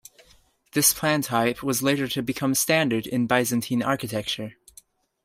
This 0.71 0.95
plan 0.95 1.21
type 1.21 1.61
was 1.61 1.83
later 1.83 2.07
to 2.07 2.23
become 2.23 2.55
standard 2.55 3.05
in 3.05 3.27
Byzantine 3.27 3.83
architecture. 3.83 4.53